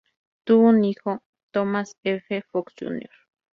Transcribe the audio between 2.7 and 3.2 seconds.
Jr.